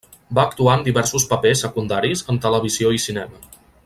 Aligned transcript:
Va 0.37 0.45
actuar 0.49 0.77
en 0.77 0.85
diversos 0.87 1.27
papers 1.35 1.61
secundaris 1.67 2.27
en 2.35 2.43
televisió 2.47 2.95
i 3.01 3.07
cinema. 3.09 3.47